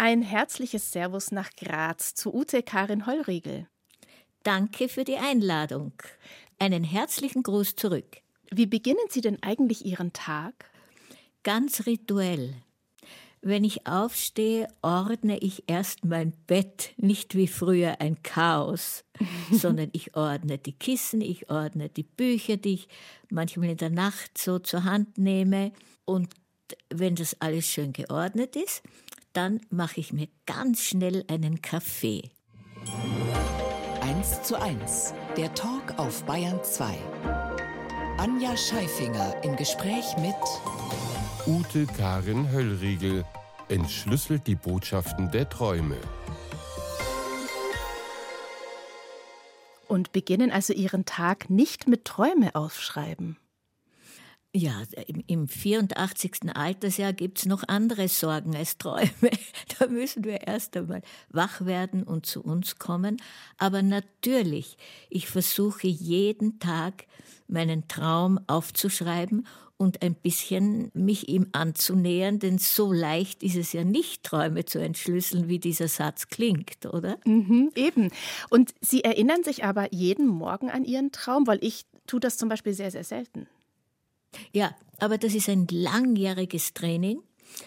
[0.00, 3.66] Ein herzliches Servus nach Graz zu Ute Karin Heulriegel.
[4.44, 5.92] Danke für die Einladung.
[6.60, 8.18] Einen herzlichen Gruß zurück.
[8.48, 10.70] Wie beginnen Sie denn eigentlich Ihren Tag?
[11.42, 12.54] Ganz rituell.
[13.42, 19.02] Wenn ich aufstehe, ordne ich erst mein Bett, nicht wie früher ein Chaos,
[19.50, 22.88] sondern ich ordne die Kissen, ich ordne die Bücher, die ich
[23.30, 25.72] manchmal in der Nacht so zur Hand nehme.
[26.04, 26.28] Und
[26.88, 28.84] wenn das alles schön geordnet ist,
[29.32, 32.30] dann mache ich mir ganz schnell einen Kaffee.
[34.02, 36.96] 1 zu 1, der Talk auf Bayern 2.
[38.18, 40.34] Anja Scheifinger im Gespräch mit
[41.46, 43.24] Ute Karin Höllriegel
[43.68, 45.96] entschlüsselt die Botschaften der Träume.
[49.86, 53.38] Und beginnen also Ihren Tag nicht mit Träume aufschreiben.
[54.58, 54.82] Ja,
[55.28, 56.52] im 84.
[56.52, 59.08] Altersjahr gibt es noch andere Sorgen als Träume.
[59.78, 63.18] Da müssen wir erst einmal wach werden und zu uns kommen.
[63.56, 64.76] Aber natürlich,
[65.10, 67.06] ich versuche jeden Tag
[67.46, 73.84] meinen Traum aufzuschreiben und ein bisschen mich ihm anzunähern, denn so leicht ist es ja
[73.84, 77.16] nicht, Träume zu entschlüsseln, wie dieser Satz klingt, oder?
[77.24, 78.10] Mhm, eben.
[78.50, 82.48] Und Sie erinnern sich aber jeden Morgen an Ihren Traum, weil ich tue das zum
[82.48, 83.46] Beispiel sehr, sehr selten.
[84.52, 87.20] Ja, aber das ist ein langjähriges Training.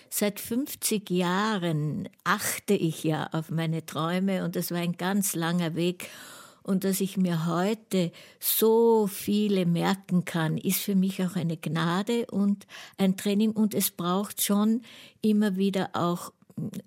[0.10, 5.76] Seit 50 Jahren achte ich ja auf meine Träume und das war ein ganz langer
[5.76, 6.10] Weg
[6.64, 12.28] und dass ich mir heute so viele merken kann, ist für mich auch eine Gnade
[12.28, 12.68] und
[12.98, 14.82] ein Training und es braucht schon
[15.22, 16.32] immer wieder auch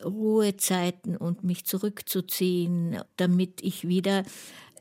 [0.04, 4.22] Ruhezeiten und mich zurückzuziehen, damit ich wieder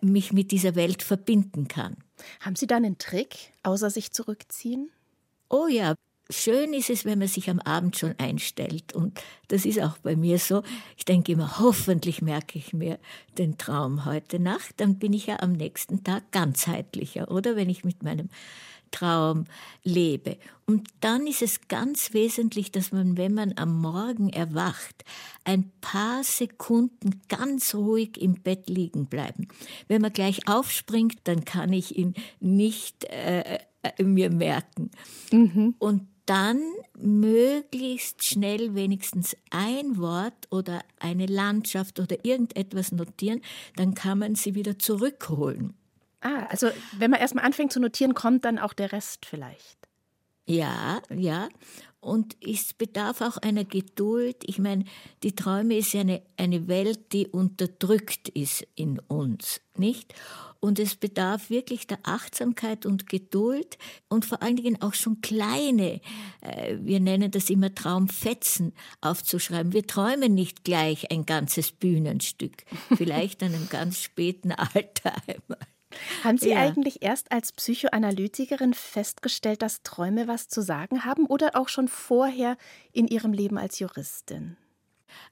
[0.01, 2.02] mich mit dieser Welt verbinden kann.
[2.39, 4.91] Haben Sie da einen Trick, außer sich zurückziehen?
[5.49, 5.95] Oh ja,
[6.29, 8.93] Schön ist es, wenn man sich am Abend schon einstellt.
[8.93, 10.63] Und das ist auch bei mir so.
[10.97, 12.97] Ich denke immer, hoffentlich merke ich mir
[13.37, 14.75] den Traum heute Nacht.
[14.77, 17.57] Dann bin ich ja am nächsten Tag ganzheitlicher, oder?
[17.57, 18.29] Wenn ich mit meinem
[18.93, 19.45] Traum
[19.83, 20.37] lebe.
[20.65, 25.03] Und dann ist es ganz wesentlich, dass man, wenn man am Morgen erwacht,
[25.43, 29.49] ein paar Sekunden ganz ruhig im Bett liegen bleiben.
[29.89, 34.91] Wenn man gleich aufspringt, dann kann ich ihn nicht äh, äh mir merken.
[35.31, 35.75] Mhm.
[35.79, 36.61] Und dann
[36.97, 43.41] möglichst schnell wenigstens ein Wort oder eine Landschaft oder irgendetwas notieren,
[43.75, 45.73] dann kann man sie wieder zurückholen.
[46.23, 49.77] Ah, also wenn man erstmal anfängt zu notieren, kommt dann auch der Rest vielleicht.
[50.45, 51.49] Ja, ja.
[51.99, 54.43] Und es bedarf auch einer Geduld.
[54.45, 54.83] Ich meine,
[55.23, 60.13] die Träume ist ja eine, eine Welt, die unterdrückt ist in uns, nicht?
[60.59, 63.77] Und es bedarf wirklich der Achtsamkeit und Geduld
[64.09, 66.01] und vor allen Dingen auch schon kleine,
[66.41, 69.73] äh, wir nennen das immer Traumfetzen aufzuschreiben.
[69.73, 72.63] Wir träumen nicht gleich ein ganzes Bühnenstück,
[72.95, 75.72] vielleicht an einem ganz späten Alter einmal.
[76.23, 76.59] Haben Sie ja.
[76.59, 82.57] eigentlich erst als Psychoanalytikerin festgestellt, dass Träume was zu sagen haben oder auch schon vorher
[82.91, 84.57] in Ihrem Leben als Juristin?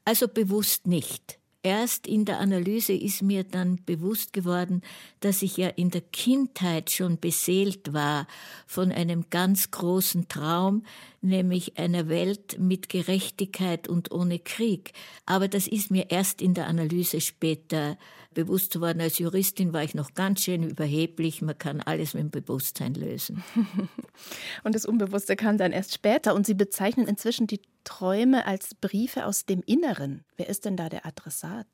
[0.06, 1.40] Also bewusst nicht.
[1.64, 4.82] Erst in der Analyse ist mir dann bewusst geworden,
[5.20, 8.26] dass ich ja in der Kindheit schon beseelt war
[8.66, 10.84] von einem ganz großen Traum,
[11.22, 14.94] nämlich einer Welt mit Gerechtigkeit und ohne Krieg.
[15.28, 17.96] Aber das ist mir erst in der Analyse später
[18.34, 19.02] bewusst geworden.
[19.02, 21.42] Als Juristin war ich noch ganz schön überheblich.
[21.42, 23.44] Man kann alles mit dem Bewusstsein lösen.
[24.64, 26.36] und das Unbewusste kam dann erst später.
[26.36, 30.24] Und Sie bezeichnen inzwischen die Träume als Briefe aus dem Inneren.
[30.38, 31.68] Wer ist denn da der Adressat?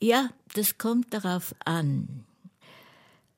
[0.00, 2.24] Ja, das kommt darauf an.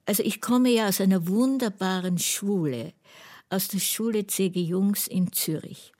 [0.06, 2.92] Also ich komme ja aus einer wunderbaren Schule,
[3.48, 4.60] aus der Schule C.G.
[4.60, 5.92] Jungs in Zürich.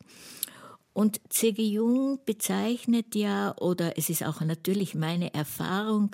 [0.93, 1.63] Und C.G.
[1.63, 6.11] Jung bezeichnet ja, oder es ist auch natürlich meine Erfahrung,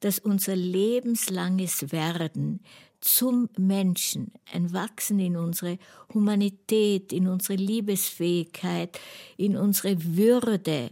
[0.00, 2.60] dass unser lebenslanges Werden
[3.00, 5.78] zum Menschen, ein Wachsen in unsere
[6.12, 8.98] Humanität, in unsere Liebesfähigkeit,
[9.36, 10.90] in unsere Würde,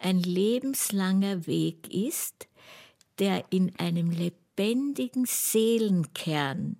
[0.00, 2.48] ein lebenslanger Weg ist,
[3.18, 6.76] der in einem lebendigen Seelenkern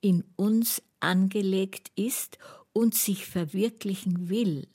[0.00, 2.38] in uns angelegt ist
[2.72, 4.66] und sich verwirklichen will.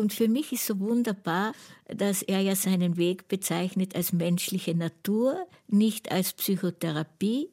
[0.00, 1.52] Und für mich ist so wunderbar,
[1.86, 7.50] dass er ja seinen Weg bezeichnet als menschliche Natur, nicht als Psychotherapie.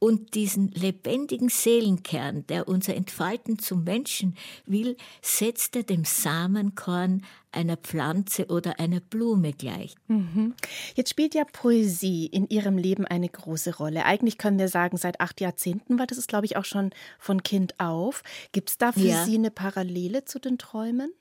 [0.00, 4.36] Und diesen lebendigen Seelenkern, der unser Entfalten zum Menschen
[4.66, 7.22] will, setzt er dem Samenkorn
[7.52, 9.94] einer Pflanze oder einer Blume gleich.
[10.08, 10.54] Mhm.
[10.96, 14.04] Jetzt spielt ja Poesie in Ihrem Leben eine große Rolle.
[14.04, 16.90] Eigentlich können wir sagen, seit acht Jahrzehnten war das, ist, glaube ich, auch schon
[17.20, 18.24] von Kind auf.
[18.50, 19.24] Gibt es da für ja.
[19.24, 21.12] Sie eine Parallele zu den Träumen?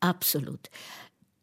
[0.00, 0.70] Absolut.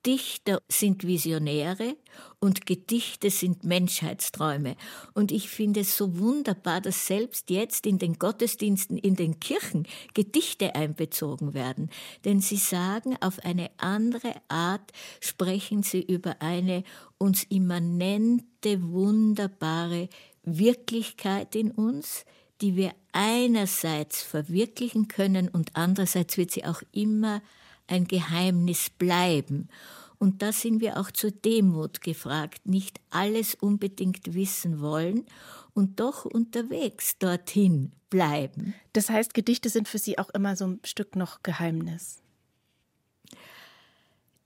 [0.05, 1.97] Dichter sind Visionäre
[2.39, 4.75] und Gedichte sind Menschheitsträume.
[5.15, 9.87] Und ich finde es so wunderbar, dass selbst jetzt in den Gottesdiensten, in den Kirchen
[10.13, 11.89] Gedichte einbezogen werden.
[12.23, 14.91] Denn sie sagen, auf eine andere Art
[15.21, 16.83] sprechen sie über eine
[17.17, 20.07] uns immanente, wunderbare
[20.43, 22.25] Wirklichkeit in uns,
[22.61, 27.41] die wir einerseits verwirklichen können und andererseits wird sie auch immer
[27.87, 29.69] ein Geheimnis bleiben.
[30.17, 35.25] Und da sind wir auch zur Demut gefragt, nicht alles unbedingt wissen wollen
[35.73, 38.73] und doch unterwegs dorthin bleiben.
[38.93, 42.24] Das heißt, Gedichte sind für Sie auch immer so ein Stück noch Geheimnis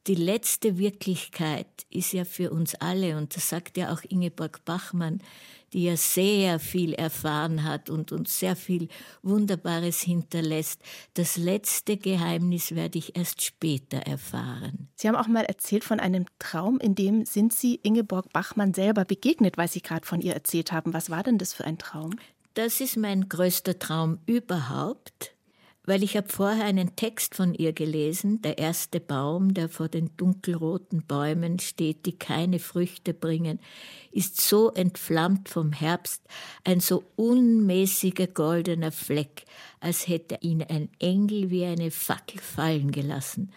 [0.08, 5.22] die letzte Wirklichkeit ist ja für uns alle, und das sagt ja auch Ingeborg Bachmann,
[5.74, 8.88] die ja sehr viel erfahren hat und uns sehr viel
[9.22, 10.82] Wunderbares hinterlässt.
[11.14, 14.88] Das letzte Geheimnis werde ich erst später erfahren.
[14.96, 19.06] Sie haben auch mal erzählt von einem Traum, in dem sind Sie Ingeborg Bachmann selber
[19.06, 20.94] begegnet, weil Sie gerade von ihr erzählt haben.
[20.94, 22.16] Was war denn das für ein Traum?
[22.56, 25.36] Das ist mein größter Traum überhaupt
[25.90, 30.16] weil ich habe vorher einen Text von ihr gelesen, der erste Baum, der vor den
[30.18, 33.60] dunkelroten Bäumen steht, die keine Früchte bringen,
[34.12, 36.22] ist so entflammt vom Herbst,
[36.64, 39.46] ein so unmäßiger goldener Fleck,
[39.80, 43.52] als hätte ihn ein Engel wie eine Fackel fallen gelassen.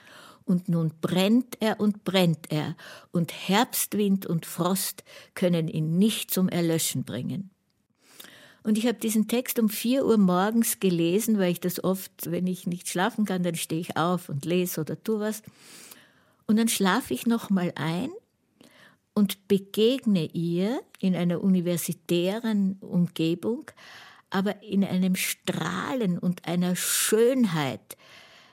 [0.47, 2.77] Und nun brennt er und brennt er,
[3.11, 5.05] und Herbstwind und Frost
[5.35, 7.52] können ihn nicht zum Erlöschen bringen.
[8.63, 12.47] Und ich habe diesen Text um vier Uhr morgens gelesen, weil ich das oft, wenn
[12.47, 15.43] ich nicht schlafen kann, dann stehe ich auf und lese oder tu was.
[16.47, 18.11] Und dann schlafe ich noch mal ein
[19.15, 23.71] und begegne ihr in einer universitären Umgebung,
[24.31, 27.97] aber in einem Strahlen und einer Schönheit,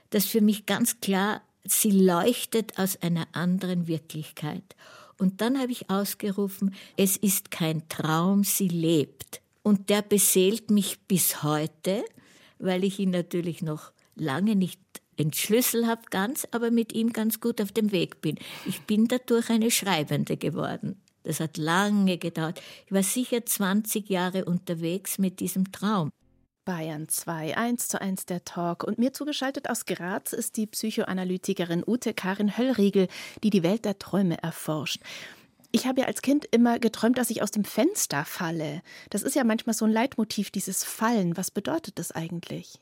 [0.09, 4.75] das für mich ganz klar, sie leuchtet aus einer anderen Wirklichkeit.
[5.17, 9.41] Und dann habe ich ausgerufen, es ist kein Traum, sie lebt.
[9.63, 12.03] Und der beseelt mich bis heute,
[12.59, 14.79] weil ich ihn natürlich noch lange nicht
[15.17, 18.37] entschlüssel habe ganz, aber mit ihm ganz gut auf dem Weg bin.
[18.65, 21.01] Ich bin dadurch eine Schreibende geworden.
[21.23, 22.61] Das hat lange gedauert.
[22.85, 26.09] Ich war sicher 20 Jahre unterwegs mit diesem Traum.
[26.65, 28.83] Bayern 2, 1 zu 1 der Talk.
[28.83, 33.07] Und mir zugeschaltet aus Graz ist die Psychoanalytikerin Ute Karin Höllriegel,
[33.43, 35.01] die die Welt der Träume erforscht.
[35.71, 38.81] Ich habe ja als Kind immer geträumt, dass ich aus dem Fenster falle.
[39.09, 41.37] Das ist ja manchmal so ein Leitmotiv, dieses Fallen.
[41.37, 42.79] Was bedeutet das eigentlich?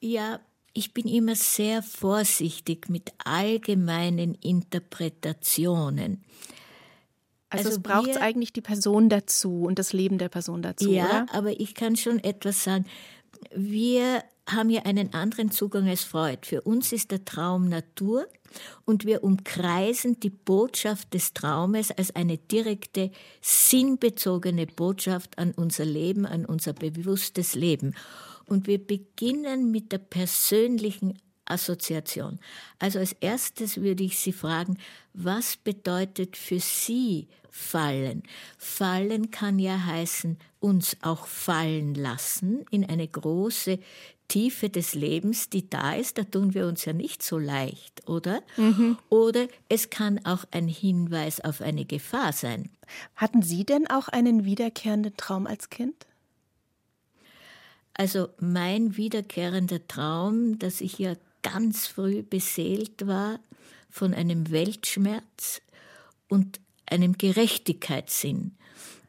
[0.00, 0.40] Ja,
[0.72, 6.24] ich bin immer sehr vorsichtig mit allgemeinen Interpretationen.
[7.48, 10.90] Also, also es braucht eigentlich die Person dazu und das Leben der Person dazu.
[10.90, 11.26] Ja, oder?
[11.32, 12.86] aber ich kann schon etwas sagen.
[13.54, 16.38] Wir haben ja einen anderen Zugang als Freud.
[16.42, 18.26] Für uns ist der Traum Natur
[18.84, 23.10] und wir umkreisen die Botschaft des Traumes als eine direkte,
[23.40, 27.94] sinnbezogene Botschaft an unser Leben, an unser bewusstes Leben.
[28.46, 31.14] Und wir beginnen mit der persönlichen
[31.46, 32.38] Assoziation.
[32.78, 34.78] Also als erstes würde ich Sie fragen,
[35.12, 38.22] was bedeutet für Sie fallen?
[38.58, 43.78] Fallen kann ja heißen, uns auch fallen lassen in eine große
[44.28, 48.42] Tiefe des Lebens, die da ist, da tun wir uns ja nicht so leicht, oder?
[48.56, 48.98] Mhm.
[49.08, 52.70] Oder es kann auch ein Hinweis auf eine Gefahr sein.
[53.16, 56.06] Hatten Sie denn auch einen wiederkehrenden Traum als Kind?
[57.94, 63.38] Also mein wiederkehrender Traum, dass ich ja ganz früh beseelt war
[63.88, 65.62] von einem Weltschmerz
[66.28, 68.56] und einem Gerechtigkeitssinn.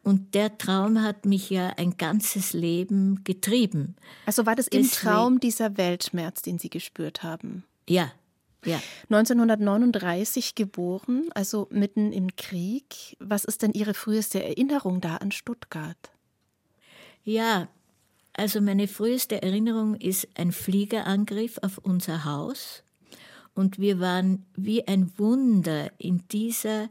[0.05, 3.95] Und der Traum hat mich ja ein ganzes Leben getrieben.
[4.27, 7.63] Also war das Deswegen, im Traum dieser Weltschmerz, den Sie gespürt haben?
[7.89, 8.11] Ja,
[8.63, 8.79] ja.
[9.09, 13.17] 1939 geboren, also mitten im Krieg.
[13.17, 16.11] Was ist denn Ihre früheste Erinnerung da an Stuttgart?
[17.23, 17.67] Ja,
[18.33, 22.83] also meine früheste Erinnerung ist ein Fliegerangriff auf unser Haus.
[23.55, 26.89] Und wir waren wie ein Wunder in dieser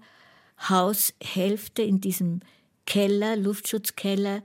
[0.68, 2.40] Haushälfte, in diesem
[2.86, 4.42] Keller, Luftschutzkeller,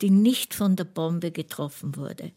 [0.00, 2.32] die nicht von der Bombe getroffen wurde.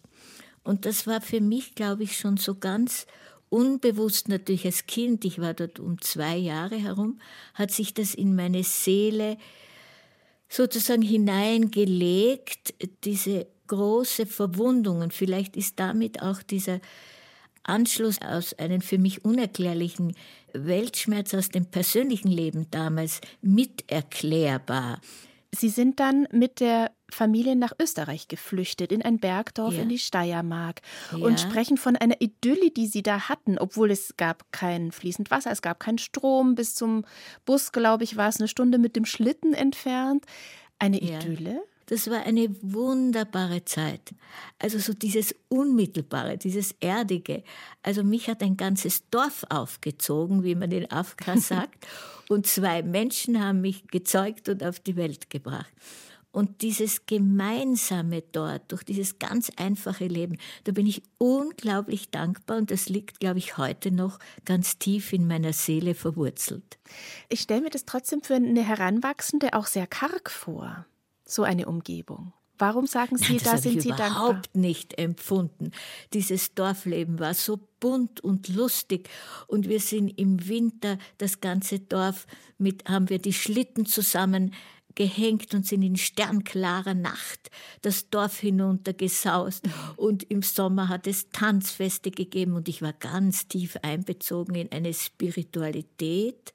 [0.64, 3.06] Und das war für mich, glaube ich, schon so ganz
[3.50, 7.20] unbewusst natürlich als Kind, ich war dort um zwei Jahre herum,
[7.54, 9.38] hat sich das in meine Seele
[10.50, 15.02] sozusagen hineingelegt, diese große Verwundung.
[15.02, 16.80] Und vielleicht ist damit auch dieser
[17.64, 20.16] Anschluss aus einem für mich unerklärlichen
[20.54, 25.00] Weltschmerz aus dem persönlichen Leben damals miterklärbar.
[25.56, 29.84] Sie sind dann mit der Familien nach Österreich geflüchtet, in ein Bergdorf Ja.
[29.84, 30.82] in die Steiermark
[31.12, 31.20] Ja.
[31.20, 35.52] und sprechen von einer Idylle, die sie da hatten, obwohl es gab kein fließend Wasser,
[35.52, 36.56] es gab keinen Strom.
[36.56, 37.06] Bis zum
[37.46, 40.26] Bus, glaube ich, war es eine Stunde mit dem Schlitten entfernt.
[40.80, 41.20] Eine Ja.
[41.20, 41.62] Idylle?
[41.88, 44.14] Das war eine wunderbare Zeit.
[44.60, 47.44] Also so dieses Unmittelbare, dieses Erdige.
[47.82, 51.86] Also mich hat ein ganzes Dorf aufgezogen, wie man in Afrika sagt.
[52.30, 55.72] Und zwei Menschen haben mich gezeugt und auf die Welt gebracht.
[56.34, 62.72] Und dieses Gemeinsame dort, durch dieses ganz einfache Leben, da bin ich unglaublich dankbar und
[62.72, 66.80] das liegt, glaube ich, heute noch ganz tief in meiner Seele verwurzelt.
[67.30, 70.88] Ich stelle mir das trotzdem für eine Heranwachsende auch sehr karg vor,
[71.34, 72.34] so eine Umgebung.
[72.60, 74.10] Warum sagen Sie, Nein, da habe sind ich Sie dankbar?
[74.10, 75.72] überhaupt nicht empfunden.
[76.14, 79.10] Dieses Dorfleben war so bunt und lustig
[79.48, 84.54] und wir sind im Winter das ganze Dorf mit haben wir die Schlitten zusammen
[84.96, 87.50] gehängt und sind in sternklarer Nacht
[87.82, 89.64] das Dorf hinuntergesaust
[89.96, 94.94] und im Sommer hat es Tanzfeste gegeben und ich war ganz tief einbezogen in eine
[94.94, 96.54] Spiritualität.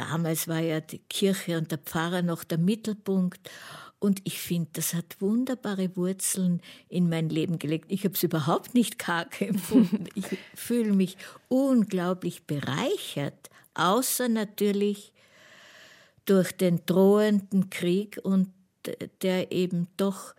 [0.00, 3.50] Damals war ja die Kirche und der Pfarrer noch der Mittelpunkt.
[3.98, 7.84] Und ich finde, das hat wunderbare Wurzeln in mein Leben gelegt.
[7.88, 10.06] Ich habe es überhaupt nicht karg empfunden.
[10.14, 15.12] Ich fühle mich unglaublich bereichert, außer natürlich
[16.24, 18.48] durch den drohenden Krieg und
[19.20, 20.34] der eben doch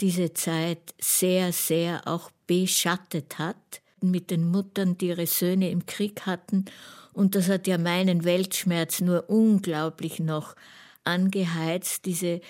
[0.00, 6.26] diese Zeit sehr, sehr auch beschattet hat mit den Muttern, die ihre Söhne im Krieg
[6.26, 6.66] hatten.
[7.12, 10.54] Und das hat ja meinen Weltschmerz nur unglaublich noch
[11.04, 12.40] angeheizt, diese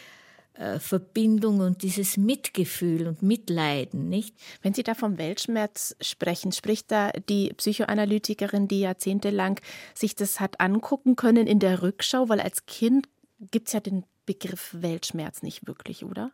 [0.54, 4.35] äh, Verbindung und dieses Mitgefühl und Mitleiden, nicht?
[4.61, 9.59] Wenn Sie da vom Weltschmerz sprechen, spricht da die Psychoanalytikerin, die jahrzehntelang
[9.95, 13.09] sich das hat angucken können in der Rückschau, weil als Kind
[13.50, 16.30] gibt es ja den Begriff Weltschmerz nicht wirklich, oder?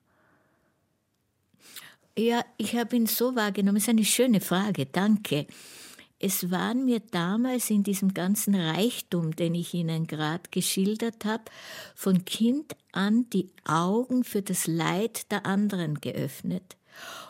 [2.19, 3.77] Ja, ich habe ihn so wahrgenommen.
[3.77, 5.47] Das ist eine schöne Frage, danke.
[6.19, 11.45] Es waren mir damals in diesem ganzen Reichtum, den ich Ihnen gerade geschildert habe,
[11.95, 16.79] von Kind an die Augen für das Leid der anderen geöffnet.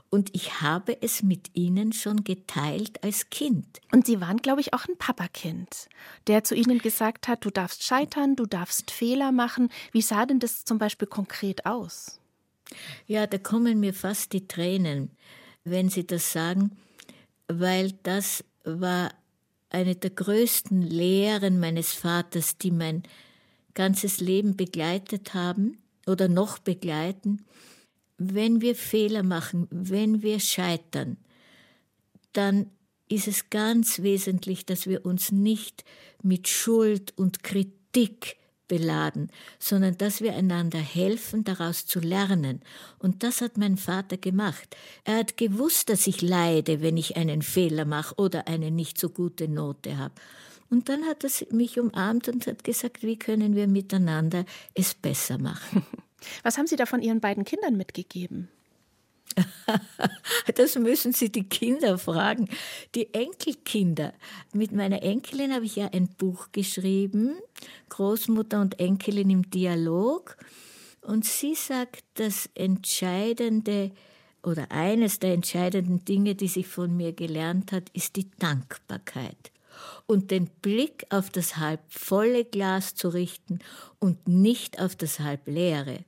[0.08, 3.80] Und ich habe es mit Ihnen schon geteilt als Kind.
[3.90, 5.88] Und Sie waren, glaube ich, auch ein Papakind,
[6.28, 9.68] der zu Ihnen gesagt hat, du darfst scheitern, du darfst Fehler machen.
[9.90, 12.20] Wie sah denn das zum Beispiel konkret aus?
[13.06, 15.10] Ja, da kommen mir fast die Tränen,
[15.64, 16.76] wenn Sie das sagen,
[17.48, 19.12] weil das war
[19.70, 23.02] eine der größten Lehren meines Vaters, die mein
[23.74, 27.44] ganzes Leben begleitet haben oder noch begleiten.
[28.18, 31.18] Wenn wir Fehler machen, wenn wir scheitern,
[32.32, 32.70] dann
[33.08, 35.84] ist es ganz wesentlich, dass wir uns nicht
[36.22, 38.36] mit Schuld und Kritik
[38.68, 42.60] beladen, sondern dass wir einander helfen, daraus zu lernen.
[42.98, 44.76] Und das hat mein Vater gemacht.
[45.04, 49.10] Er hat gewusst, dass ich leide, wenn ich einen Fehler mache oder eine nicht so
[49.10, 50.14] gute Note habe.
[50.68, 54.44] Und dann hat er mich umarmt und hat gesagt, wie können wir miteinander
[54.74, 55.86] es besser machen.
[56.42, 58.48] Was haben Sie da von Ihren beiden Kindern mitgegeben?
[60.54, 62.48] Das müssen Sie die Kinder fragen.
[62.94, 64.12] Die Enkelkinder.
[64.52, 67.36] Mit meiner Enkelin habe ich ja ein Buch geschrieben,
[67.88, 70.36] Großmutter und Enkelin im Dialog.
[71.02, 73.92] Und sie sagt, das Entscheidende
[74.42, 79.52] oder eines der entscheidenden Dinge, die sie von mir gelernt hat, ist die Dankbarkeit.
[80.06, 83.58] Und den Blick auf das halb volle Glas zu richten
[83.98, 86.04] und nicht auf das halb leere.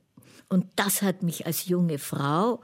[0.47, 2.61] Und das hat mich als junge Frau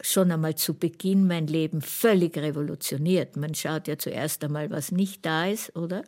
[0.00, 3.36] schon einmal zu Beginn mein Leben völlig revolutioniert.
[3.36, 6.04] Man schaut ja zuerst einmal, was nicht da ist, oder?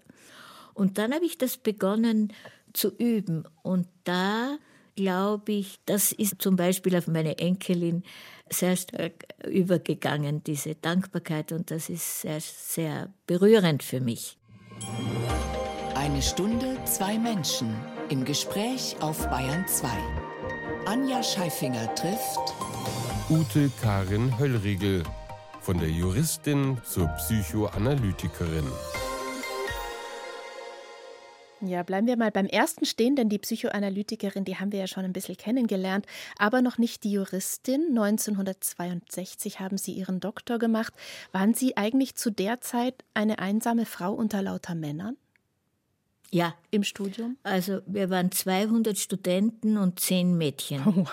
[0.74, 2.32] Und dann habe ich das begonnen
[2.72, 3.44] zu üben.
[3.62, 4.58] Und da
[4.96, 8.02] glaube ich, das ist zum Beispiel auf meine Enkelin
[8.50, 11.52] sehr stark übergegangen, diese Dankbarkeit.
[11.52, 14.38] Und das ist sehr, sehr berührend für mich.
[15.94, 17.74] Eine Stunde, zwei Menschen
[18.10, 19.88] im Gespräch auf Bayern 2.
[20.86, 22.54] Anja Scheifinger trifft
[23.28, 25.02] Ute Karin Höllriegel,
[25.60, 28.64] von der Juristin zur Psychoanalytikerin.
[31.62, 35.04] Ja, bleiben wir mal beim ersten stehen, denn die Psychoanalytikerin, die haben wir ja schon
[35.04, 36.06] ein bisschen kennengelernt,
[36.38, 37.86] aber noch nicht die Juristin.
[37.88, 40.92] 1962 haben Sie Ihren Doktor gemacht.
[41.32, 45.16] Waren Sie eigentlich zu der Zeit eine einsame Frau unter lauter Männern
[46.30, 47.38] Ja, im Studium?
[47.42, 51.08] also wir waren 200 Studenten und 10 Mädchen.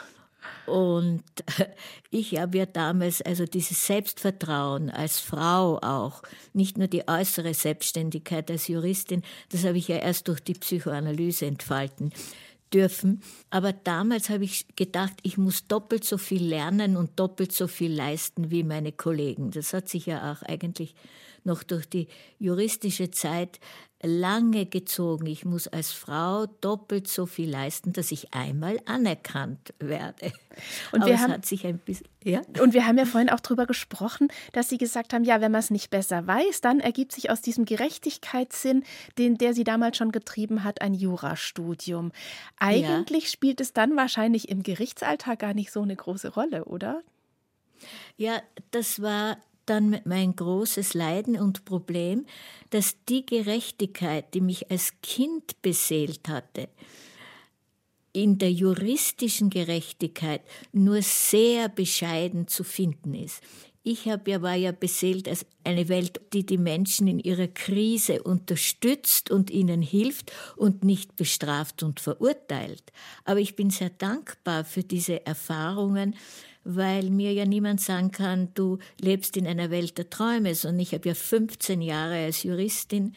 [0.66, 1.24] Und
[2.10, 6.24] ich habe ja damals also dieses Selbstvertrauen als Frau auch,
[6.54, 11.46] nicht nur die äußere Selbstständigkeit als Juristin, das habe ich ja erst durch die Psychoanalyse
[11.46, 12.12] entfalten.
[12.74, 13.22] dürfen.
[13.52, 17.94] Aber damals habe ich gedacht, ich muss doppelt so viel lernen und doppelt so viel
[17.94, 19.52] leisten wie meine Kollegen.
[19.52, 20.96] Das hat sich ja auch eigentlich
[21.44, 22.08] noch durch die
[22.40, 23.60] juristische Zeit
[24.06, 25.28] lange gezogen.
[25.28, 30.34] Ich muss als Frau doppelt so viel leisten, dass ich einmal anerkannt werde.
[30.92, 31.80] Und wir, haben, bisschen,
[32.24, 32.42] ja?
[32.62, 35.60] und wir haben ja vorhin auch darüber gesprochen, dass Sie gesagt haben, ja, wenn man
[35.60, 38.84] es nicht besser weiß, dann ergibt sich aus diesem Gerechtigkeitssinn,
[39.18, 42.12] den, der Sie damals schon getrieben hat, ein Jurastudium.
[42.60, 43.30] Eigentlich ja.
[43.30, 47.02] spielt es dann wahrscheinlich im Gerichtsalltag gar nicht so eine große Rolle, oder?
[48.18, 52.26] Ja, das war dann mein großes Leiden und Problem,
[52.70, 56.70] dass die Gerechtigkeit, die mich als Kind beseelt hatte,
[58.14, 60.42] in der juristischen Gerechtigkeit
[60.72, 63.42] nur sehr bescheiden zu finden ist.
[63.86, 68.24] Ich hab ja, war ja beseelt als eine Welt, die die Menschen in ihrer Krise
[68.24, 72.94] unterstützt und ihnen hilft und nicht bestraft und verurteilt.
[73.26, 76.16] Aber ich bin sehr dankbar für diese Erfahrungen,
[76.64, 80.94] weil mir ja niemand sagen kann, du lebst in einer Welt der Träume, sondern ich
[80.94, 83.14] habe ja 15 Jahre als Juristin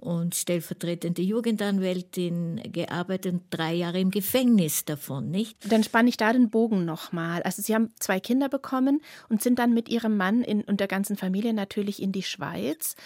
[0.00, 5.58] und stellvertretende Jugendanwältin gearbeitet und drei Jahre im Gefängnis davon, nicht?
[5.70, 7.42] Dann spanne ich da den Bogen nochmal.
[7.42, 10.88] Also Sie haben zwei Kinder bekommen und sind dann mit Ihrem Mann in, und der
[10.88, 12.96] ganzen Familie natürlich in die Schweiz,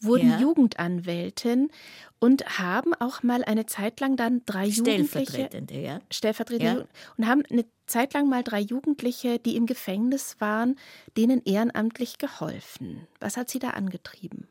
[0.00, 0.38] wurden ja.
[0.38, 1.70] Jugendanwältin
[2.18, 6.00] und haben auch mal eine Zeit lang dann drei Jugendliche Stellvertretende, ja.
[6.10, 6.86] Stellvertretende ja.
[7.16, 10.76] und haben eine Zeit lang mal drei Jugendliche, die im Gefängnis waren,
[11.16, 13.06] denen ehrenamtlich geholfen.
[13.20, 14.48] Was hat sie da angetrieben?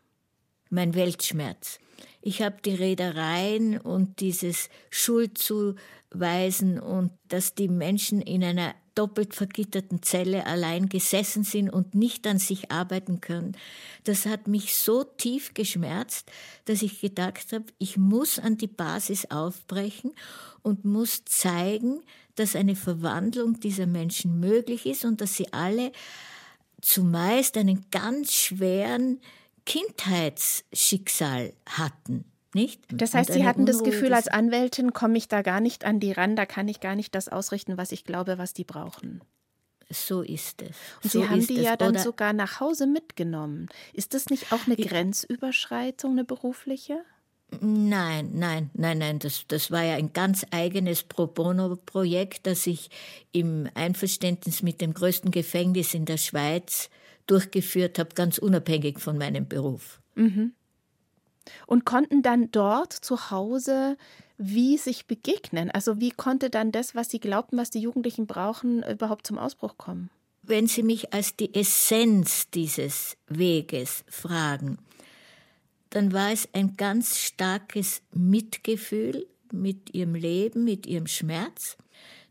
[0.70, 1.80] Mein Weltschmerz.
[2.22, 4.70] Ich habe die Reedereien und dieses
[6.14, 12.28] Schuldzuweisen und dass die Menschen in einer doppelt vergitterten Zelle allein gesessen sind und nicht
[12.28, 13.58] an sich arbeiten können.
[14.04, 16.32] Das hat mich so tief geschmerzt,
[16.66, 20.12] dass ich gedacht habe, ich muss an die Basis aufbrechen
[20.62, 22.02] und muss zeigen,
[22.36, 25.92] dass eine Verwandlung dieser Menschen möglich ist und dass sie alle
[26.82, 29.20] zumeist einen ganz schweren
[29.66, 32.26] Kindheitsschicksal hatten.
[32.54, 32.82] Nicht?
[32.92, 36.12] Das heißt, Sie hatten das Gefühl, als Anwältin komme ich da gar nicht an die
[36.12, 39.22] ran, da kann ich gar nicht das ausrichten, was ich glaube, was die brauchen.
[39.90, 40.76] So ist es.
[41.04, 43.70] Und so Sie haben die ja dann Oder sogar nach Hause mitgenommen.
[43.94, 47.00] Ist das nicht auch eine Grenzüberschreitung, eine berufliche?
[47.60, 49.20] Nein, nein, nein, nein.
[49.20, 52.90] Das, das war ja ein ganz eigenes Pro Bono-Projekt, das ich
[53.32, 56.90] im Einverständnis mit dem größten Gefängnis in der Schweiz
[57.28, 60.02] durchgeführt habe, ganz unabhängig von meinem Beruf.
[60.16, 60.54] Mhm
[61.68, 63.98] und konnten dann dort zu Hause
[64.38, 65.72] wie sich begegnen.
[65.72, 69.78] Also wie konnte dann das, was sie glaubten, was die Jugendlichen brauchen, überhaupt zum Ausbruch
[69.78, 70.10] kommen?
[70.42, 74.78] Wenn Sie mich als die Essenz dieses Weges fragen,
[75.90, 81.78] dann war es ein ganz starkes Mitgefühl mit ihrem Leben, mit ihrem Schmerz.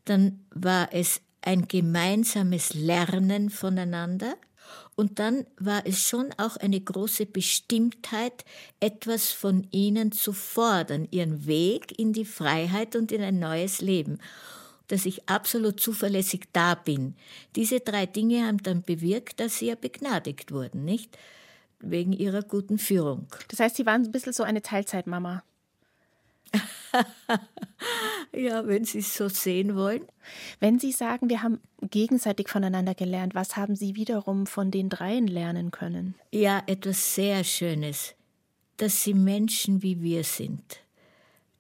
[0.05, 4.35] Dann war es ein gemeinsames Lernen voneinander.
[4.95, 8.45] Und dann war es schon auch eine große Bestimmtheit,
[8.79, 14.19] etwas von ihnen zu fordern, ihren Weg in die Freiheit und in ein neues Leben
[14.93, 17.15] dass ich absolut zuverlässig da bin.
[17.57, 21.17] Diese drei Dinge haben dann bewirkt, dass sie ja begnadigt wurden, nicht?
[21.81, 23.27] Wegen ihrer guten Führung.
[23.49, 25.43] Das heißt, Sie waren ein bisschen so eine Teilzeitmama.
[28.33, 30.03] ja, wenn Sie es so sehen wollen.
[30.61, 35.27] Wenn Sie sagen, wir haben gegenseitig voneinander gelernt, was haben Sie wiederum von den dreien
[35.27, 36.15] lernen können?
[36.31, 38.15] Ja, etwas sehr Schönes,
[38.77, 40.81] dass sie Menschen wie wir sind,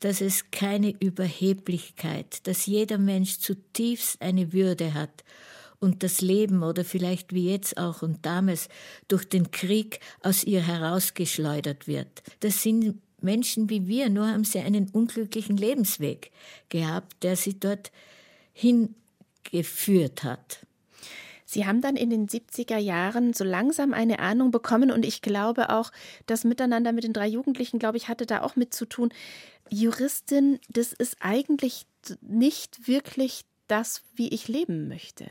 [0.00, 5.24] dass es keine Überheblichkeit, dass jeder Mensch zutiefst eine Würde hat
[5.78, 8.68] und das Leben oder vielleicht wie jetzt auch und damals
[9.08, 12.22] durch den Krieg aus ihr herausgeschleudert wird.
[12.40, 16.30] Das sind Menschen wie wir, nur haben sie einen unglücklichen Lebensweg
[16.68, 17.92] gehabt, der sie dort
[18.52, 20.60] hingeführt hat.
[21.44, 25.68] Sie haben dann in den 70er Jahren so langsam eine Ahnung bekommen und ich glaube
[25.68, 25.92] auch,
[26.24, 29.12] das Miteinander mit den drei Jugendlichen, glaube ich, hatte da auch mit zu tun.
[29.68, 31.84] Juristin, das ist eigentlich
[32.22, 35.26] nicht wirklich das, wie ich leben möchte.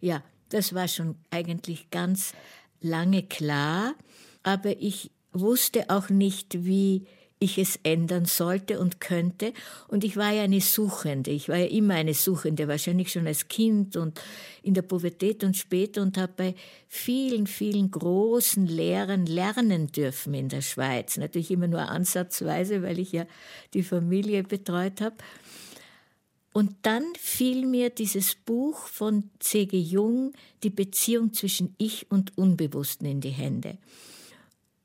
[0.00, 2.32] Ja, das war schon eigentlich ganz
[2.80, 3.94] lange klar,
[4.42, 7.06] aber ich wusste auch nicht, wie
[7.38, 9.52] ich es ändern sollte und könnte.
[9.88, 11.30] Und ich war ja eine Suchende.
[11.30, 14.20] Ich war ja immer eine Suchende, wahrscheinlich schon als Kind und
[14.62, 16.54] in der Pubertät und später und habe bei
[16.88, 21.18] vielen, vielen großen Lehrern lernen dürfen in der Schweiz.
[21.18, 23.26] Natürlich immer nur ansatzweise, weil ich ja
[23.74, 25.16] die Familie betreut habe.
[26.54, 29.78] Und dann fiel mir dieses Buch von C.G.
[29.78, 33.76] Jung, Die Beziehung zwischen Ich und Unbewussten, in die Hände.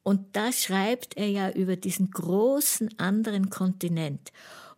[0.04, 4.32] Und da schreibt er ja über diesen großen anderen Kontinent.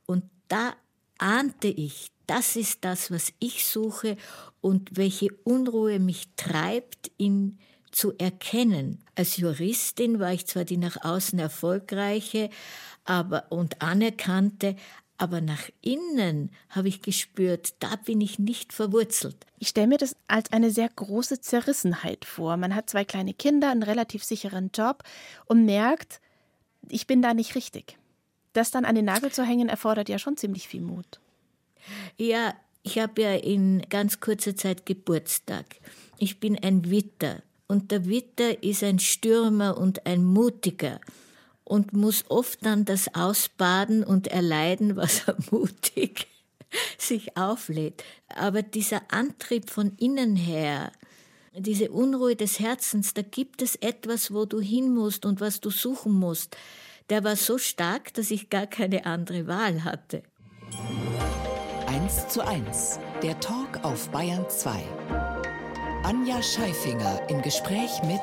[0.06, 0.74] Und da
[1.18, 4.18] ahnte ich, das ist das, was ich suche
[4.62, 7.60] und welche Unruhe mich treibt, ihn
[7.92, 9.00] zu erkennen.
[9.16, 12.50] Als Juristin war ich zwar die nach außen erfolgreiche
[13.06, 14.76] aber, und anerkannte,
[15.18, 19.46] aber nach innen habe ich gespürt, da bin ich nicht verwurzelt.
[19.60, 22.58] Ich stelle mir das als eine sehr große Zerrissenheit vor.
[22.58, 25.04] Man hat zwei kleine Kinder, einen relativ sicheren Job
[25.46, 26.20] und merkt,
[26.90, 27.98] ich bin da nicht richtig.
[28.54, 31.20] Das dann an den Nagel zu hängen, erfordert ja schon ziemlich viel Mut.
[32.18, 35.66] Ja, ich habe ja in ganz kurzer Zeit Geburtstag.
[36.18, 37.42] Ich bin ein Witter.
[37.68, 41.00] Und der Witter ist ein Stürmer und ein Mutiger
[41.64, 46.28] und muss oft dann das ausbaden und erleiden, was er mutig
[46.98, 48.04] sich auflädt.
[48.28, 50.92] Aber dieser Antrieb von innen her,
[51.56, 55.70] diese Unruhe des Herzens, da gibt es etwas, wo du hin musst und was du
[55.70, 56.58] suchen musst.
[57.10, 60.24] Der war so stark, dass ich gar keine andere Wahl hatte.
[61.88, 64.84] 1 zu 1, der Talk auf Bayern 2.
[66.04, 68.22] Anja Scheifinger im Gespräch mit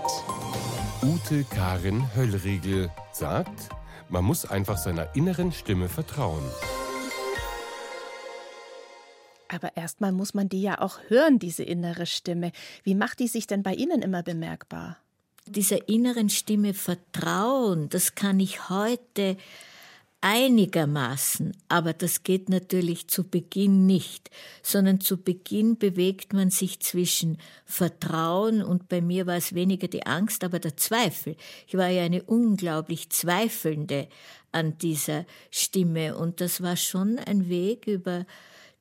[1.02, 3.70] Ute Karin Höllriegel sagt,
[4.10, 6.44] man muss einfach seiner inneren Stimme vertrauen.
[9.48, 12.52] Aber erstmal muss man die ja auch hören, diese innere Stimme.
[12.84, 14.98] Wie macht die sich denn bei Ihnen immer bemerkbar?
[15.46, 19.38] Dieser inneren Stimme vertrauen, das kann ich heute
[20.20, 24.30] einigermaßen, aber das geht natürlich zu Beginn nicht,
[24.62, 30.06] sondern zu Beginn bewegt man sich zwischen Vertrauen und bei mir war es weniger die
[30.06, 31.36] Angst, aber der Zweifel.
[31.66, 34.08] Ich war ja eine unglaublich zweifelnde
[34.52, 38.26] an dieser Stimme und das war schon ein Weg über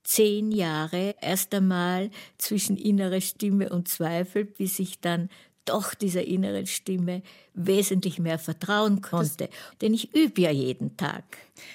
[0.04, 5.30] zehn Jahre erst einmal zwischen innerer Stimme und Zweifel, bis ich dann
[5.69, 7.21] doch dieser inneren Stimme
[7.53, 9.47] wesentlich mehr vertrauen konnte.
[9.47, 11.23] Das, Denn ich übe ja jeden Tag.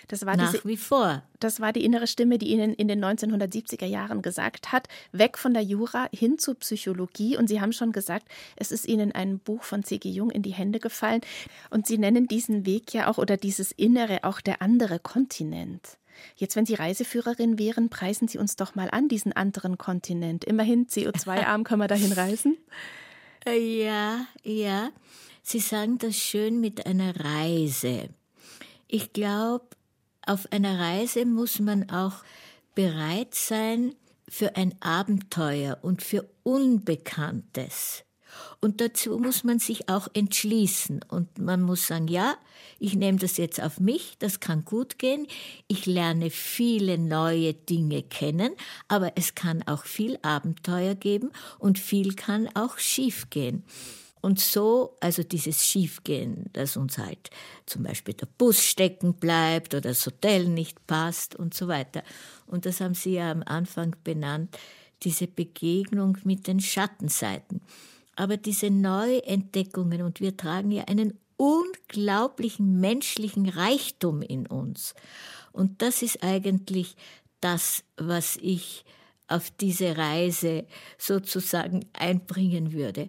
[0.08, 1.22] Das war nach diese, wie vor.
[1.40, 5.54] Das war die innere Stimme, die Ihnen in den 1970er Jahren gesagt hat, weg von
[5.54, 7.36] der Jura hin zur Psychologie.
[7.36, 8.26] Und Sie haben schon gesagt,
[8.56, 10.08] es ist Ihnen ein Buch von C.G.
[10.08, 11.20] Jung in die Hände gefallen.
[11.70, 15.98] Und Sie nennen diesen Weg ja auch oder dieses Innere auch der andere Kontinent.
[16.36, 20.44] Jetzt, wenn Sie Reiseführerin wären, preisen Sie uns doch mal an, diesen anderen Kontinent.
[20.44, 22.56] Immerhin CO2-arm können wir dahin reisen.
[23.46, 24.90] Ja, ja.
[25.42, 28.08] Sie sagen das schön mit einer Reise.
[28.88, 29.66] Ich glaube,
[30.26, 32.24] auf einer Reise muss man auch
[32.74, 33.94] bereit sein
[34.28, 38.04] für ein Abenteuer und für Unbekanntes.
[38.60, 41.00] Und dazu muss man sich auch entschließen.
[41.08, 42.36] Und man muss sagen, ja,
[42.78, 45.26] ich nehme das jetzt auf mich, das kann gut gehen.
[45.68, 48.52] Ich lerne viele neue Dinge kennen,
[48.88, 53.64] aber es kann auch viel Abenteuer geben und viel kann auch schief gehen.
[54.24, 57.28] Und so, also dieses Schiefgehen, dass uns halt
[57.66, 62.02] zum Beispiel der Bus stecken bleibt oder das Hotel nicht passt und so weiter.
[62.46, 64.56] Und das haben Sie ja am Anfang benannt,
[65.02, 67.60] diese Begegnung mit den Schattenseiten.
[68.16, 74.94] Aber diese Neuentdeckungen, und wir tragen ja einen unglaublichen menschlichen Reichtum in uns.
[75.52, 76.96] Und das ist eigentlich
[77.40, 78.84] das, was ich
[79.26, 80.66] auf diese Reise
[80.98, 83.08] sozusagen einbringen würde.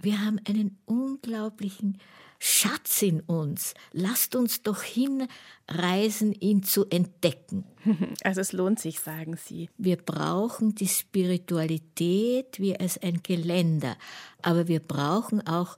[0.00, 1.98] Wir haben einen unglaublichen
[2.38, 3.74] Schatz in uns.
[3.92, 7.64] Lasst uns doch hinreisen, ihn zu entdecken.
[8.22, 9.70] Also es lohnt sich, sagen Sie.
[9.78, 13.96] Wir brauchen die Spiritualität wie als ein Geländer,
[14.42, 15.76] aber wir brauchen auch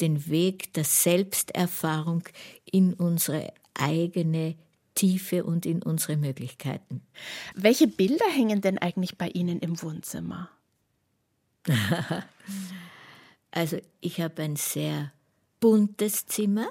[0.00, 2.24] den Weg der Selbsterfahrung
[2.64, 4.56] in unsere eigene
[4.94, 7.02] Tiefe und in unsere Möglichkeiten.
[7.54, 10.50] Welche Bilder hängen denn eigentlich bei Ihnen im Wohnzimmer?
[13.50, 15.12] also ich habe ein sehr
[15.62, 16.68] buntes Zimmer.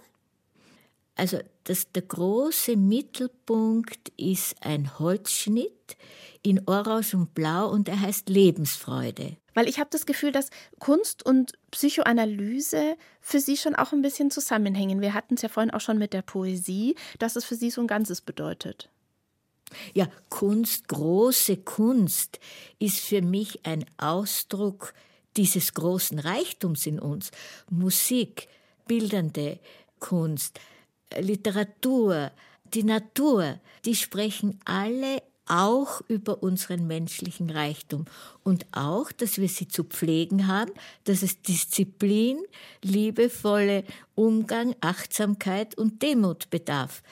[1.15, 5.95] Also das, der große Mittelpunkt ist ein Holzschnitt
[6.43, 9.37] in Orange und Blau und er heißt Lebensfreude.
[9.53, 10.49] Weil ich habe das Gefühl, dass
[10.79, 14.99] Kunst und Psychoanalyse für Sie schon auch ein bisschen zusammenhängen.
[14.99, 17.81] Wir hatten es ja vorhin auch schon mit der Poesie, dass es für Sie so
[17.81, 18.89] ein Ganzes bedeutet.
[19.93, 22.39] Ja, Kunst, große Kunst
[22.77, 24.93] ist für mich ein Ausdruck
[25.37, 27.31] dieses großen Reichtums in uns.
[27.69, 28.49] Musik,
[28.87, 29.59] bildende
[29.99, 30.59] Kunst,
[31.19, 32.31] Literatur,
[32.73, 38.05] die Natur, die sprechen alle auch über unseren menschlichen Reichtum
[38.43, 40.71] und auch, dass wir sie zu pflegen haben,
[41.03, 42.39] dass es Disziplin,
[42.81, 43.83] liebevolle
[44.15, 47.03] Umgang, Achtsamkeit und Demut bedarf.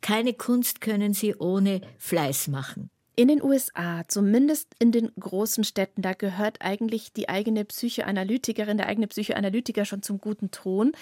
[0.00, 2.88] Keine Kunst können sie ohne Fleiß machen.
[3.14, 8.86] In den USA, zumindest in den großen Städten, da gehört eigentlich die eigene Psychoanalytikerin, der
[8.86, 10.92] eigene Psychoanalytiker schon zum guten Ton.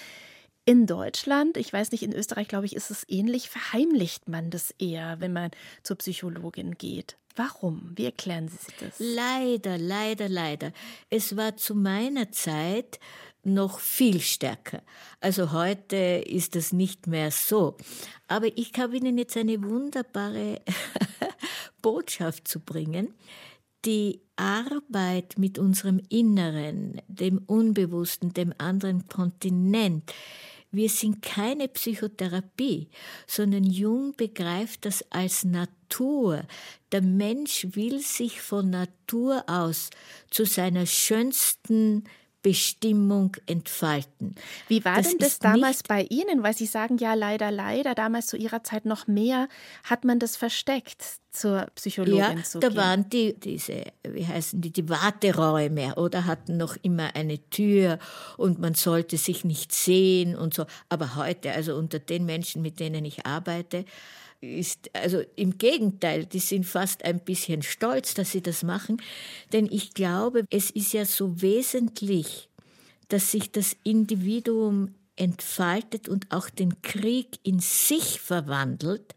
[0.65, 4.75] In Deutschland, ich weiß nicht, in Österreich, glaube ich, ist es ähnlich, verheimlicht man das
[4.77, 5.51] eher, wenn man
[5.83, 7.17] zur Psychologin geht.
[7.35, 7.93] Warum?
[7.95, 8.95] Wie erklären Sie sich das?
[8.99, 10.73] Leider, leider, leider.
[11.09, 12.99] Es war zu meiner Zeit
[13.43, 14.83] noch viel stärker.
[15.19, 17.77] Also heute ist es nicht mehr so.
[18.27, 20.61] Aber ich habe Ihnen jetzt eine wunderbare
[21.81, 23.13] Botschaft zu bringen.
[23.85, 30.13] Die Arbeit mit unserem Inneren, dem Unbewussten, dem anderen Kontinent,
[30.73, 32.87] wir sind keine Psychotherapie,
[33.27, 36.43] sondern Jung begreift das als Natur.
[36.93, 39.89] Der Mensch will sich von Natur aus
[40.29, 42.05] zu seiner schönsten
[42.41, 44.35] Bestimmung entfalten.
[44.67, 46.43] Wie war das denn das damals bei Ihnen?
[46.43, 49.47] Weil Sie sagen ja leider, leider, damals zu Ihrer Zeit noch mehr,
[49.83, 52.73] hat man das versteckt, zur Psychologin ja, zu gehen?
[52.73, 57.99] da waren die, diese, wie heißen die, die Warteräume oder hatten noch immer eine Tür
[58.37, 60.65] und man sollte sich nicht sehen und so.
[60.89, 63.85] Aber heute, also unter den Menschen, mit denen ich arbeite,
[64.41, 69.01] ist, also im Gegenteil, die sind fast ein bisschen stolz, dass sie das machen,
[69.53, 72.49] denn ich glaube, es ist ja so wesentlich,
[73.07, 79.13] dass sich das Individuum entfaltet und auch den Krieg in sich verwandelt,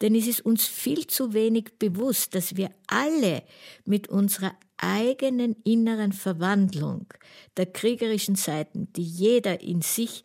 [0.00, 3.42] denn es ist uns viel zu wenig bewusst, dass wir alle
[3.84, 7.06] mit unserer eigenen inneren Verwandlung
[7.56, 10.24] der kriegerischen Seiten, die jeder in sich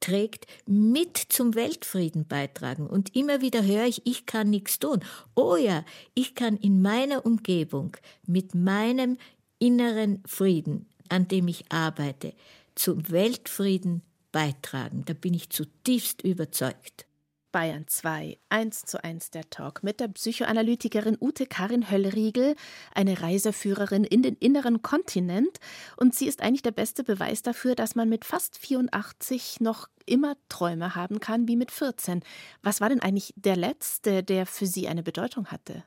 [0.00, 2.86] trägt, mit zum Weltfrieden beitragen.
[2.86, 5.00] Und immer wieder höre ich, ich kann nichts tun.
[5.36, 5.84] Oh ja,
[6.14, 9.18] ich kann in meiner Umgebung mit meinem
[9.58, 12.32] inneren Frieden, an dem ich arbeite,
[12.74, 15.04] zum Weltfrieden beitragen.
[15.04, 17.06] Da bin ich zutiefst überzeugt.
[17.52, 22.54] Bayern 2, 1 zu 1 der Talk mit der Psychoanalytikerin Ute Karin Höllriegel,
[22.94, 25.58] eine Reiseführerin in den inneren Kontinent.
[25.96, 30.36] Und sie ist eigentlich der beste Beweis dafür, dass man mit fast 84 noch immer
[30.48, 32.22] Träume haben kann wie mit 14.
[32.62, 35.84] Was war denn eigentlich der letzte, der für Sie eine Bedeutung hatte?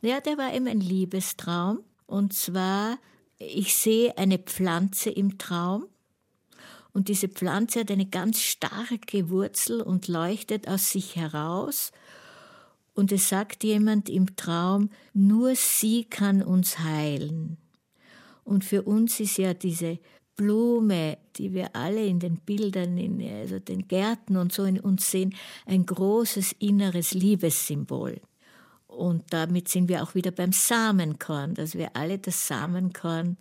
[0.00, 1.80] Ja, der war eben ein Liebestraum.
[2.06, 2.98] Und zwar,
[3.38, 5.86] ich sehe eine Pflanze im Traum
[6.94, 11.90] und diese Pflanze hat eine ganz starke Wurzel und leuchtet aus sich heraus.
[12.94, 17.58] Und es sagt jemand im Traum, nur sie kann uns heilen.
[18.44, 19.98] Und für uns ist ja diese
[20.36, 25.10] Blume, die wir alle in den Bildern, in also den Gärten und so in uns
[25.10, 25.34] sehen,
[25.66, 28.20] ein großes inneres Liebessymbol.
[28.86, 33.36] Und damit sind wir auch wieder beim Samenkorn, dass wir alle das Samenkorn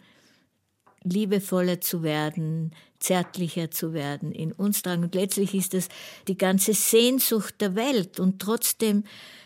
[1.03, 2.71] liebevoller zu werden,
[3.03, 5.03] zärtlicher zu werden in uns tragen.
[5.03, 5.89] Und letztlich ist das
[6.27, 8.19] die ganze Sehnsucht der Welt.
[8.19, 9.03] Und trotzdem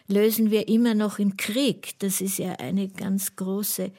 [0.07, 1.99] lösen wir immer noch im Krieg.
[1.99, 3.91] Das ist ja eine ganz große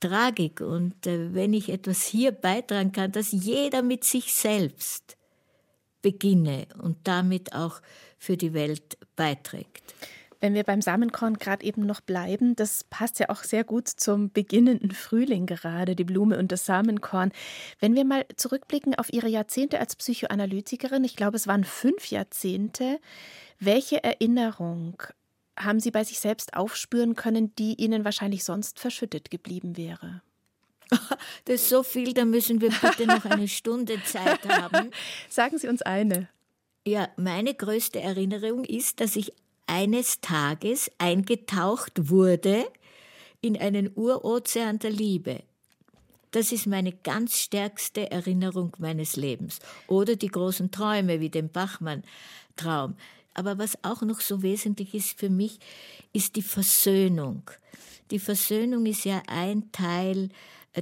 [0.00, 0.60] Tragik.
[0.60, 5.16] Und äh, wenn ich etwas hier beitragen kann, dass jeder mit sich selbst
[6.02, 7.80] beginne und damit auch
[8.18, 9.82] für die Welt beiträgt.
[10.40, 14.30] Wenn wir beim Samenkorn gerade eben noch bleiben, das passt ja auch sehr gut zum
[14.30, 17.32] beginnenden Frühling gerade, die Blume und das Samenkorn.
[17.80, 23.00] Wenn wir mal zurückblicken auf Ihre Jahrzehnte als Psychoanalytikerin, ich glaube, es waren fünf Jahrzehnte,
[23.58, 25.02] welche Erinnerung
[25.58, 30.22] haben Sie bei sich selbst aufspüren können, die Ihnen wahrscheinlich sonst verschüttet geblieben wäre?
[31.46, 34.90] Das ist so viel, da müssen wir bitte noch eine Stunde Zeit haben.
[35.28, 36.28] Sagen Sie uns eine.
[36.86, 39.32] Ja, meine größte Erinnerung ist, dass ich
[39.66, 42.66] eines Tages eingetaucht wurde
[43.40, 45.42] in einen Urozean der Liebe.
[46.30, 49.58] Das ist meine ganz stärkste Erinnerung meines Lebens.
[49.86, 52.96] Oder die großen Träume wie den Bachmann-Traum.
[53.34, 55.58] Aber was auch noch so wesentlich ist für mich,
[56.12, 57.50] ist die Versöhnung.
[58.10, 60.30] Die Versöhnung ist ja ein Teil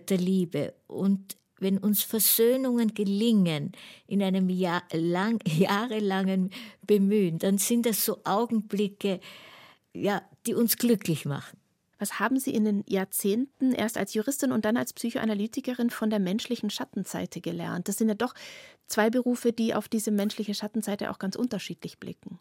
[0.08, 0.74] der Liebe.
[0.86, 3.72] Und wenn uns Versöhnungen gelingen
[4.06, 6.50] in einem Jahr, lang, jahrelangen
[6.82, 9.18] Bemühen, dann sind das so Augenblicke,
[9.94, 11.58] ja, die uns glücklich machen.
[11.98, 16.18] Was haben Sie in den Jahrzehnten erst als Juristin und dann als Psychoanalytikerin von der
[16.18, 17.88] menschlichen Schattenseite gelernt?
[17.88, 18.34] Das sind ja doch
[18.86, 22.38] zwei Berufe, die auf diese menschliche Schattenseite auch ganz unterschiedlich blicken.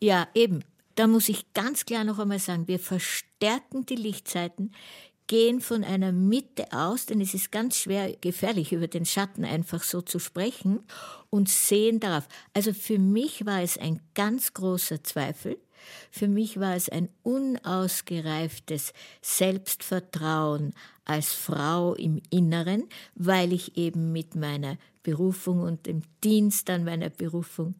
[0.00, 0.64] Ja, eben.
[0.96, 4.72] Da muss ich ganz klar noch einmal sagen, wir verstärken die Lichtseiten,
[5.26, 9.82] gehen von einer Mitte aus, denn es ist ganz schwer gefährlich, über den Schatten einfach
[9.82, 10.80] so zu sprechen
[11.30, 12.28] und sehen darauf.
[12.54, 15.58] Also für mich war es ein ganz großer Zweifel.
[16.10, 24.34] Für mich war es ein unausgereiftes Selbstvertrauen als Frau im Inneren, weil ich eben mit
[24.34, 27.76] meiner Berufung und dem Dienst an meiner Berufung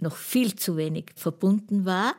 [0.00, 2.14] noch viel zu wenig verbunden war.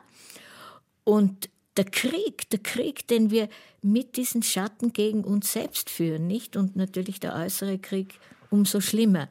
[1.04, 3.48] Und der Krieg, der Krieg, den wir
[3.82, 6.56] mit diesen Schatten gegen uns selbst führen, nicht?
[6.56, 8.18] Und natürlich der äußere Krieg
[8.50, 9.28] umso schlimmer.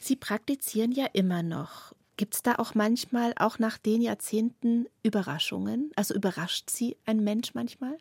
[0.00, 1.94] Sie praktizieren ja immer noch.
[2.16, 5.90] Gibt es da auch manchmal, auch nach den Jahrzehnten, Überraschungen?
[5.96, 7.98] Also überrascht Sie ein Mensch manchmal?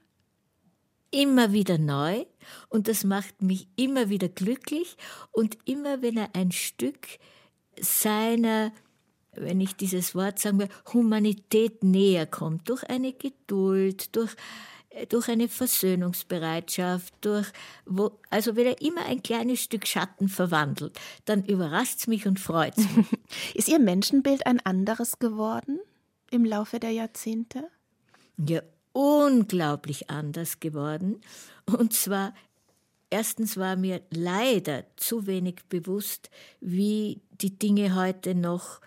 [1.10, 2.26] Immer wieder neu
[2.70, 4.98] und das macht mich immer wieder glücklich
[5.32, 7.08] und immer wenn er ein Stück
[7.80, 8.72] seiner
[9.36, 14.36] wenn ich dieses Wort sagen will, Humanität näher kommt, durch eine Geduld, durch,
[14.90, 17.48] äh, durch eine Versöhnungsbereitschaft, durch,
[17.86, 22.40] wo, also wenn er immer ein kleines Stück Schatten verwandelt, dann überrascht es mich und
[22.40, 23.08] freut es mich.
[23.54, 25.80] Ist Ihr Menschenbild ein anderes geworden
[26.32, 27.68] im Laufe der Jahrzehnte?
[28.38, 31.22] Ja, unglaublich anders geworden.
[31.66, 32.34] Und zwar
[33.14, 38.82] Erstens war mir leider zu wenig bewusst, wie die Dinge heute noch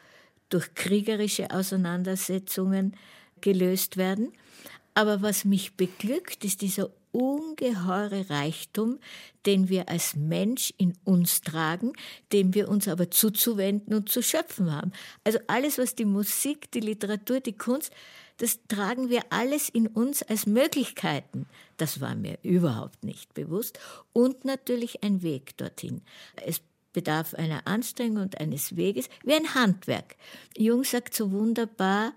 [0.48, 2.96] durch kriegerische Auseinandersetzungen
[3.40, 4.32] gelöst werden.
[4.94, 8.98] Aber was mich beglückt, ist dieser ungeheure Reichtum,
[9.46, 11.92] den wir als Mensch in uns tragen,
[12.32, 14.92] dem wir uns aber zuzuwenden und zu schöpfen haben.
[15.24, 17.90] Also alles, was die Musik, die Literatur, die Kunst,
[18.38, 21.46] das tragen wir alles in uns als Möglichkeiten.
[21.78, 23.78] Das war mir überhaupt nicht bewusst.
[24.12, 26.02] Und natürlich ein Weg dorthin.
[26.44, 26.60] Es
[26.96, 30.16] bedarf einer Anstrengung und eines Weges, wie ein Handwerk.
[30.56, 32.14] Jung sagt so wunderbar,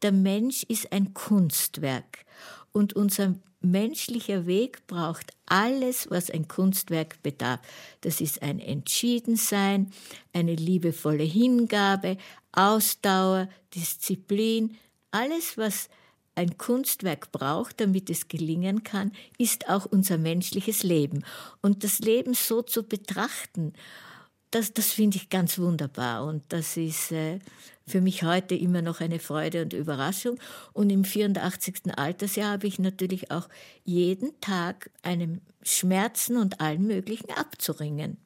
[0.00, 2.24] der Mensch ist ein Kunstwerk
[2.72, 7.60] und unser menschlicher Weg braucht alles, was ein Kunstwerk bedarf.
[8.00, 9.92] Das ist ein Entschiedensein,
[10.32, 12.16] eine liebevolle Hingabe,
[12.52, 14.78] Ausdauer, Disziplin,
[15.10, 15.90] alles, was
[16.36, 21.22] ein Kunstwerk braucht, damit es gelingen kann, ist auch unser menschliches Leben.
[21.60, 23.74] Und das Leben so zu betrachten
[24.52, 27.38] das, das finde ich ganz wunderbar und das ist äh,
[27.86, 30.38] für mich heute immer noch eine Freude und Überraschung.
[30.72, 31.96] Und im 84.
[31.96, 33.48] Altersjahr habe ich natürlich auch
[33.84, 38.18] jeden Tag einem Schmerzen und allen möglichen abzuringen.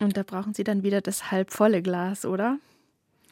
[0.00, 2.58] Und da brauchen Sie dann wieder das halbvolle Glas, oder?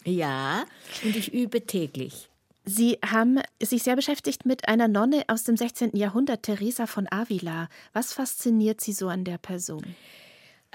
[0.04, 0.64] Ja,
[1.02, 2.28] und ich übe täglich.
[2.66, 5.96] Sie haben sich sehr beschäftigt mit einer Nonne aus dem 16.
[5.96, 7.68] Jahrhundert, Teresa von Avila.
[7.92, 9.84] Was fasziniert Sie so an der Person?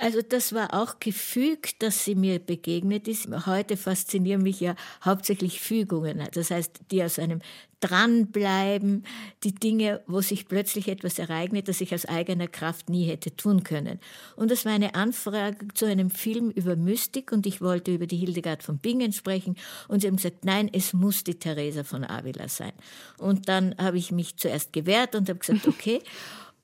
[0.01, 3.27] Also das war auch gefügt, dass sie mir begegnet ist.
[3.45, 7.41] Heute faszinieren mich ja hauptsächlich Fügungen, das heißt, die aus einem
[7.81, 9.05] Dranbleiben,
[9.43, 13.63] die Dinge, wo sich plötzlich etwas ereignet, das ich aus eigener Kraft nie hätte tun
[13.63, 13.99] können.
[14.35, 18.17] Und das war eine Anfrage zu einem Film über Mystik und ich wollte über die
[18.17, 19.55] Hildegard von Bingen sprechen
[19.87, 22.73] und sie haben gesagt, nein, es muss die Theresa von Avila sein.
[23.17, 26.01] Und dann habe ich mich zuerst gewehrt und habe gesagt, okay.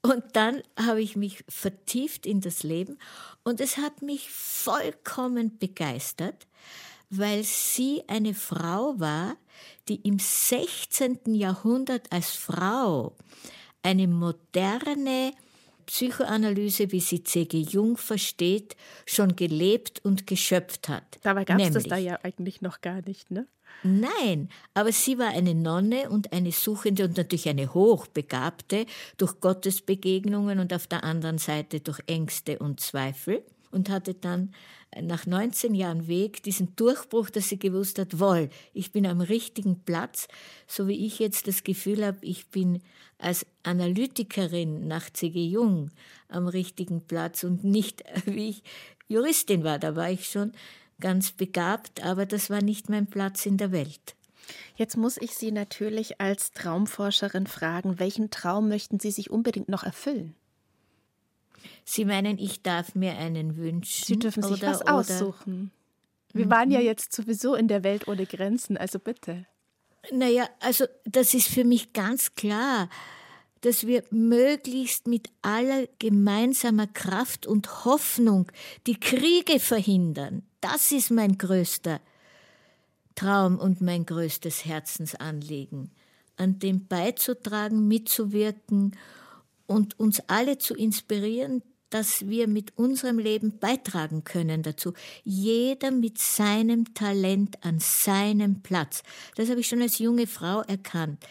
[0.05, 2.99] Und dann habe ich mich vertieft in das Leben
[3.43, 6.45] und es hat mich vollkommen begeistert,
[7.09, 9.35] weil sie eine Frau war,
[9.87, 11.33] die im 16.
[11.33, 13.15] Jahrhundert als Frau
[13.81, 15.31] eine moderne
[15.87, 17.61] Psychoanalyse, wie sie C.G.
[17.61, 18.75] Jung versteht,
[19.07, 21.17] schon gelebt und geschöpft hat.
[21.23, 23.47] Dabei gab es das da ja eigentlich noch gar nicht, ne?
[23.87, 30.57] Nein, aber sie war eine Nonne und eine Suchende und natürlich eine Hochbegabte durch Gottesbegegnungen
[30.57, 34.55] und auf der anderen Seite durch Ängste und Zweifel und hatte dann
[34.99, 39.81] nach 19 Jahren Weg diesen Durchbruch, dass sie gewusst hat, wohl, ich bin am richtigen
[39.81, 40.29] Platz,
[40.65, 42.81] so wie ich jetzt das Gefühl habe, ich bin
[43.19, 45.45] als Analytikerin nach C.G.
[45.45, 45.91] Jung
[46.27, 48.63] am richtigen Platz und nicht wie ich
[49.07, 50.53] Juristin war, da war ich schon
[50.99, 54.15] ganz begabt, aber das war nicht mein Platz in der Welt.
[54.75, 59.83] Jetzt muss ich Sie natürlich als Traumforscherin fragen, welchen Traum möchten Sie sich unbedingt noch
[59.83, 60.35] erfüllen?
[61.83, 64.05] Sie meinen, ich darf mir einen wünschen?
[64.05, 65.71] Sie dürfen sich oder, was aussuchen.
[66.33, 66.85] Wir waren ja mhm.
[66.85, 69.45] jetzt sowieso in der Welt ohne Grenzen, also bitte.
[70.11, 72.89] Naja, also das ist für mich ganz klar
[73.65, 78.51] dass wir möglichst mit aller gemeinsamer Kraft und Hoffnung
[78.85, 80.43] die Kriege verhindern.
[80.61, 81.99] Das ist mein größter
[83.15, 85.89] Traum und mein größtes Herzensanliegen,
[86.37, 88.95] an dem beizutragen, mitzuwirken
[89.65, 94.93] und uns alle zu inspirieren, dass wir mit unserem Leben beitragen können dazu.
[95.23, 99.01] Jeder mit seinem Talent an seinem Platz.
[99.35, 101.25] Das habe ich schon als junge Frau erkannt.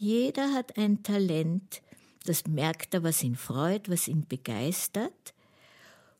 [0.00, 1.82] Jeder hat ein Talent,
[2.24, 5.34] das merkt er, was ihn freut, was ihn begeistert,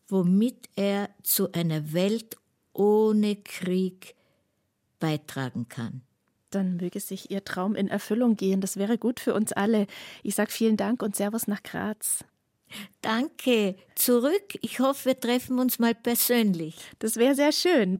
[0.07, 2.37] womit er zu einer Welt
[2.75, 4.15] ohne Krieg
[4.99, 6.03] beitragen kann.
[6.51, 8.61] Dann möge sich Ihr Traum in Erfüllung gehen.
[8.61, 9.87] Das wäre gut für uns alle.
[10.23, 12.23] Ich sage vielen Dank und Servus nach Graz.
[13.01, 13.77] Danke.
[13.95, 14.59] Zurück.
[14.61, 16.77] Ich hoffe, wir treffen uns mal persönlich.
[16.99, 17.89] Das wäre sehr schön.